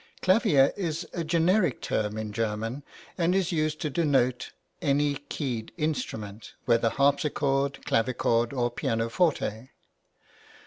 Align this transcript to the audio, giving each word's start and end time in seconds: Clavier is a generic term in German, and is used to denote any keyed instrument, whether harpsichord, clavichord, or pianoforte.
Clavier 0.23 0.73
is 0.75 1.07
a 1.13 1.23
generic 1.23 1.79
term 1.79 2.17
in 2.17 2.33
German, 2.33 2.81
and 3.19 3.35
is 3.35 3.51
used 3.51 3.79
to 3.81 3.89
denote 3.91 4.51
any 4.81 5.13
keyed 5.13 5.71
instrument, 5.77 6.55
whether 6.65 6.89
harpsichord, 6.89 7.85
clavichord, 7.85 8.51
or 8.51 8.71
pianoforte. 8.71 9.69